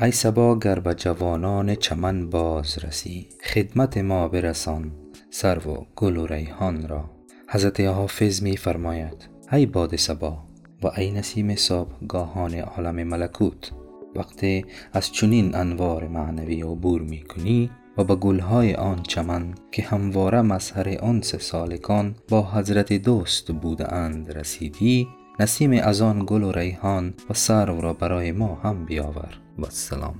ای 0.00 0.10
صبا 0.10 0.58
گر 0.58 0.78
به 0.78 0.94
جوانان 0.94 1.74
چمن 1.74 2.30
باز 2.30 2.78
رسی 2.78 3.28
خدمت 3.44 3.98
ما 3.98 4.28
برسان 4.28 4.92
سرو 5.30 5.72
و 5.74 5.84
گل 5.96 6.16
و 6.16 6.26
ریحان 6.26 6.88
را. 6.88 7.10
حضرت 7.48 7.80
حافظ 7.80 8.42
می 8.42 8.56
فرماید 8.56 9.28
ای 9.52 9.66
باد 9.66 9.96
صبا 9.96 10.38
و 10.82 10.86
ای 10.96 11.10
نسیم 11.10 11.56
صبحگاهان 11.56 12.54
عالم 12.54 13.02
ملکوت 13.02 13.70
وقتی 14.16 14.64
از 14.92 15.12
چنین 15.12 15.54
انوار 15.54 16.08
معنوی 16.08 16.62
عبور 16.62 17.02
می 17.02 17.22
کنی 17.22 17.70
و 17.96 18.04
به 18.04 18.14
گلهای 18.14 18.74
آن 18.74 19.02
چمن 19.02 19.54
که 19.72 19.82
همواره 19.82 20.42
مظهر 20.42 20.96
انس 21.02 21.34
سالکان 21.34 22.16
با 22.28 22.42
حضرت 22.42 22.92
دوست 22.92 23.52
بوده 23.52 23.94
اند 23.94 24.38
رسیدی 24.38 25.08
نسیم 25.40 25.72
از 25.82 26.00
آن 26.00 26.22
گل 26.26 26.42
و 26.42 26.52
ریحان 26.52 27.14
و 27.30 27.34
سرو 27.34 27.80
را 27.80 27.92
برای 27.92 28.32
ما 28.32 28.54
هم 28.54 28.84
بیاور. 28.84 29.38
و 29.58 29.64
السلام 29.64 30.16